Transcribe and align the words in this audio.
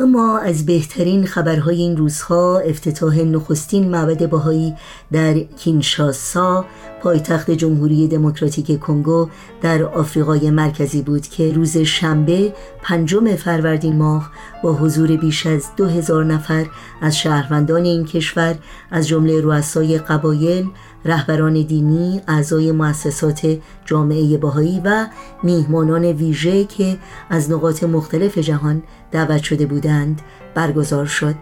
اما 0.00 0.38
از 0.38 0.66
بهترین 0.66 1.26
خبرهای 1.26 1.76
این 1.76 1.96
روزها 1.96 2.58
افتتاح 2.58 3.20
نخستین 3.20 3.90
معبد 3.90 4.30
باهایی 4.30 4.74
در 5.12 5.38
کینشاسا 5.38 6.64
پایتخت 7.02 7.50
جمهوری 7.50 8.08
دموکراتیک 8.08 8.80
کنگو 8.80 9.28
در 9.62 9.82
آفریقای 9.82 10.50
مرکزی 10.50 11.02
بود 11.02 11.26
که 11.26 11.52
روز 11.52 11.76
شنبه 11.76 12.54
پنجم 12.82 13.36
فروردین 13.36 13.96
ماه 13.96 14.30
با 14.62 14.72
حضور 14.72 15.16
بیش 15.16 15.46
از 15.46 15.66
دو 15.76 15.86
هزار 15.86 16.24
نفر 16.24 16.66
از 17.02 17.18
شهروندان 17.18 17.84
این 17.84 18.04
کشور 18.04 18.54
از 18.90 19.08
جمله 19.08 19.40
رؤسای 19.40 19.98
قبایل 19.98 20.68
رهبران 21.04 21.52
دینی، 21.52 22.20
اعضای 22.28 22.72
مؤسسات 22.72 23.58
جامعه 23.84 24.38
باهایی 24.38 24.80
و 24.84 25.06
میهمانان 25.42 26.04
ویژه 26.04 26.64
که 26.64 26.96
از 27.30 27.50
نقاط 27.50 27.84
مختلف 27.84 28.38
جهان 28.38 28.82
دعوت 29.10 29.42
شده 29.42 29.66
بودند 29.66 30.22
برگزار 30.54 31.06
شد. 31.06 31.34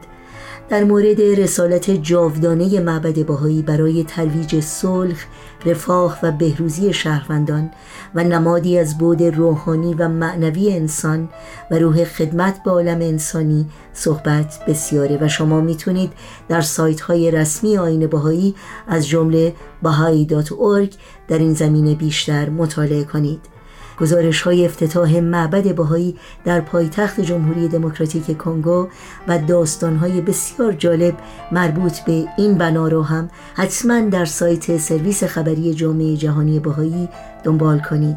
در 0.68 0.84
مورد 0.84 1.20
رسالت 1.20 1.90
جاودانه 1.90 2.80
معبد 2.80 3.26
باهایی 3.26 3.62
برای 3.62 4.04
ترویج 4.04 4.60
صلح، 4.60 5.26
رفاه 5.66 6.18
و 6.22 6.32
بهروزی 6.32 6.92
شهروندان 6.92 7.70
و 8.14 8.24
نمادی 8.24 8.78
از 8.78 8.98
بود 8.98 9.22
روحانی 9.22 9.94
و 9.94 10.08
معنوی 10.08 10.72
انسان 10.72 11.28
و 11.70 11.78
روح 11.78 12.04
خدمت 12.04 12.62
به 12.64 12.70
عالم 12.70 13.00
انسانی 13.00 13.66
صحبت 13.92 14.64
بسیاره 14.68 15.18
و 15.20 15.28
شما 15.28 15.60
می‌تونید 15.60 16.12
در 16.48 16.60
سایت 16.60 17.00
های 17.00 17.30
رسمی 17.30 17.76
آین 17.76 18.06
باهایی 18.06 18.54
از 18.88 19.08
جمله 19.08 19.54
bahai.org 19.84 20.94
در 21.28 21.38
این 21.38 21.54
زمینه 21.54 21.94
بیشتر 21.94 22.50
مطالعه 22.50 23.04
کنید. 23.04 23.55
گزارش 24.00 24.42
های 24.42 24.64
افتتاح 24.64 25.20
معبد 25.20 25.74
بهایی 25.74 26.16
در 26.44 26.60
پایتخت 26.60 27.20
جمهوری 27.20 27.68
دموکراتیک 27.68 28.38
کنگو 28.38 28.88
و 29.28 29.38
داستان 29.38 29.96
های 29.96 30.20
بسیار 30.20 30.72
جالب 30.72 31.14
مربوط 31.52 32.00
به 32.00 32.26
این 32.38 32.54
بنا 32.54 32.88
را 32.88 33.02
هم 33.02 33.30
حتما 33.54 34.00
در 34.00 34.24
سایت 34.24 34.76
سرویس 34.76 35.24
خبری 35.24 35.74
جامعه 35.74 36.16
جهانی 36.16 36.60
بهایی 36.60 37.08
دنبال 37.44 37.78
کنید. 37.78 38.16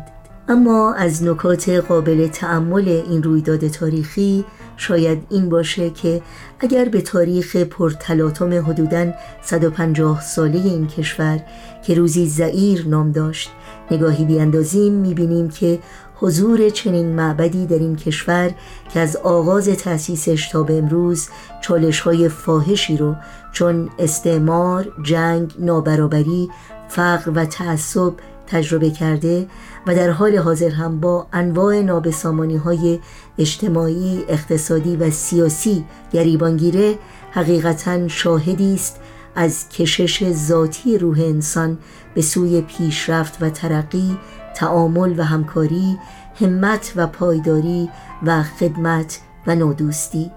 اما 0.49 0.93
از 0.93 1.23
نکات 1.23 1.69
قابل 1.69 2.27
تعمل 2.27 2.87
این 2.87 3.23
رویداد 3.23 3.67
تاریخی 3.67 4.45
شاید 4.79 5.25
این 5.29 5.49
باشه 5.49 5.89
که 5.89 6.21
اگر 6.59 6.85
به 6.85 7.01
تاریخ 7.01 7.55
پرتلاطم 7.55 8.53
حدوداً 8.65 9.11
150 9.41 10.21
ساله 10.21 10.59
این 10.59 10.87
کشور 10.87 11.39
که 11.83 11.93
روزی 11.93 12.29
زعیر 12.29 12.87
نام 12.87 13.11
داشت 13.11 13.51
نگاهی 13.91 14.25
بیاندازیم 14.25 14.93
می‌بینیم 14.93 15.49
که 15.49 15.79
حضور 16.15 16.69
چنین 16.69 17.15
معبدی 17.15 17.65
در 17.65 17.79
این 17.79 17.95
کشور 17.95 18.51
که 18.93 18.99
از 18.99 19.15
آغاز 19.15 19.69
تأسیسش 19.69 20.49
تا 20.51 20.63
به 20.63 20.77
امروز 20.77 21.29
چالش 21.61 21.99
های 21.99 22.29
فاحشی 22.29 22.97
رو 22.97 23.15
چون 23.51 23.89
استعمار، 23.99 24.91
جنگ، 25.03 25.53
نابرابری، 25.59 26.49
فقر 26.89 27.31
و 27.35 27.45
تعصب 27.45 28.13
تجربه 28.49 28.89
کرده 28.89 29.47
و 29.87 29.95
در 29.95 30.09
حال 30.09 30.37
حاضر 30.37 30.69
هم 30.69 30.99
با 30.99 31.27
انواع 31.33 31.81
نابسامانی 31.81 32.57
های 32.57 32.99
اجتماعی، 33.37 34.23
اقتصادی 34.29 34.95
و 34.95 35.11
سیاسی 35.11 35.85
گریبانگیره 36.11 36.95
حقیقتا 37.31 38.07
شاهدی 38.07 38.73
است 38.73 38.99
از 39.35 39.69
کشش 39.69 40.31
ذاتی 40.31 40.97
روح 40.97 41.19
انسان 41.19 41.77
به 42.15 42.21
سوی 42.21 42.61
پیشرفت 42.61 43.41
و 43.41 43.49
ترقی 43.49 44.17
تعامل 44.55 45.19
و 45.19 45.23
همکاری 45.23 45.97
همت 46.41 46.93
و 46.95 47.07
پایداری 47.07 47.89
و 48.25 48.43
خدمت 48.43 49.19
و 49.47 49.55
نودوستی 49.55 50.31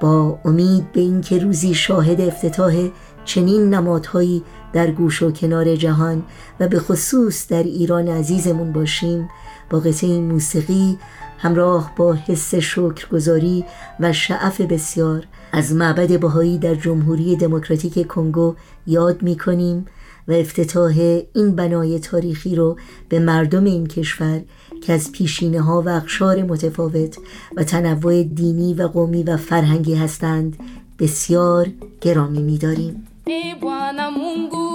با 0.00 0.38
امید 0.44 0.92
به 0.92 1.00
اینکه 1.00 1.38
روزی 1.38 1.74
شاهد 1.74 2.20
افتتاح 2.20 2.88
چنین 3.28 3.74
نمادهایی 3.74 4.42
در 4.72 4.90
گوش 4.90 5.22
و 5.22 5.30
کنار 5.30 5.76
جهان 5.76 6.22
و 6.60 6.68
به 6.68 6.78
خصوص 6.78 7.48
در 7.48 7.62
ایران 7.62 8.08
عزیزمون 8.08 8.72
باشیم. 8.72 9.28
با 9.70 9.80
قطعه 9.80 10.20
موسیقی 10.20 10.98
همراه 11.38 11.92
با 11.96 12.14
حس 12.14 12.54
شکرگزاری 12.54 13.64
و 14.00 14.12
شعف 14.12 14.60
بسیار 14.60 15.26
از 15.52 15.72
معبد 15.72 16.20
بهایی 16.20 16.58
در 16.58 16.74
جمهوری 16.74 17.36
دموکراتیک 17.36 18.06
کنگو 18.06 18.54
یاد 18.86 19.22
می 19.22 19.36
کنیم 19.36 19.86
و 20.28 20.32
افتتاح 20.32 21.22
این 21.34 21.56
بنای 21.56 21.98
تاریخی 21.98 22.56
رو 22.56 22.76
به 23.08 23.18
مردم 23.18 23.64
این 23.64 23.86
کشور 23.86 24.40
که 24.82 24.92
از 24.92 25.12
پیشینه 25.12 25.60
ها 25.60 25.82
و 25.82 25.88
اقشار 25.88 26.42
متفاوت 26.42 27.18
و 27.56 27.64
تنوع 27.64 28.22
دینی 28.22 28.74
و 28.74 28.88
قومی 28.88 29.22
و 29.22 29.36
فرهنگی 29.36 29.94
هستند 29.94 30.56
بسیار 30.98 31.68
گرامی 32.00 32.42
می 32.42 32.58
داریم 32.58 33.04
e 33.30 33.54
Bwana 33.54 34.10
Mungu 34.10 34.67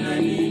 Anani. 0.00 0.49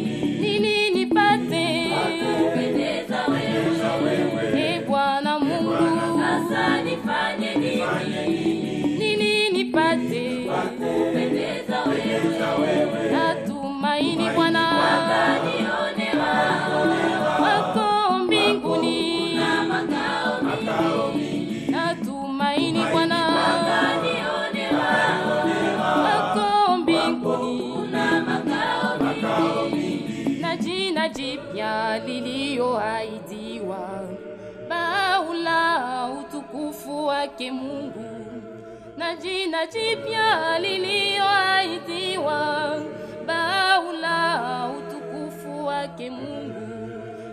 Kuna 39.09 39.22
jina 39.22 39.66
jipya 39.66 40.59
liliyoahidiwa, 40.59 42.82
baula 43.26 44.70
utukufu 44.78 45.66
wake 45.66 46.09
Mungu. 46.09 46.90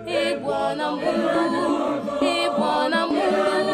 E 0.07 0.37
Bwana 0.37 0.91
Mungu, 0.91 1.63
e 2.23 2.51
Bwana 2.59 3.07
Mungu 3.07 3.66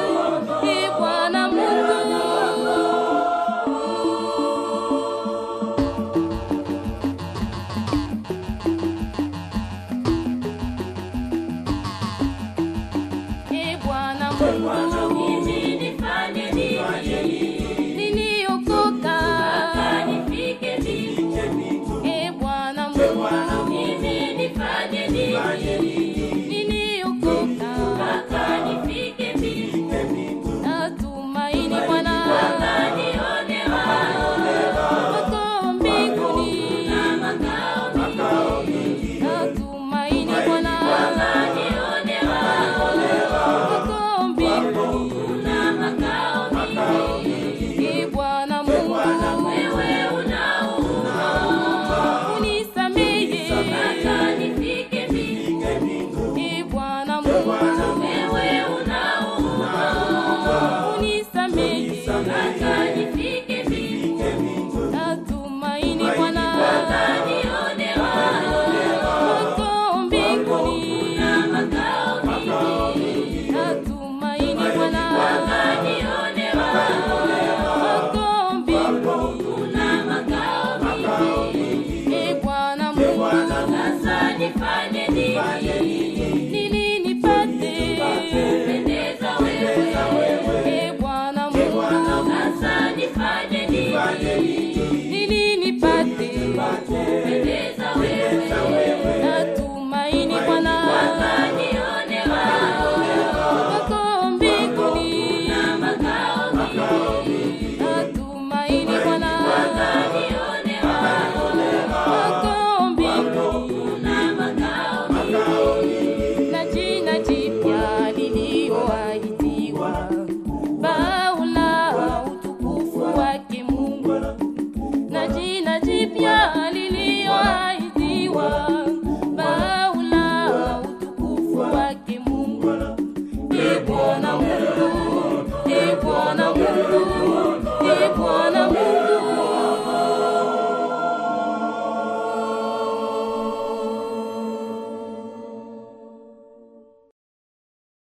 Bana 136.33 136.62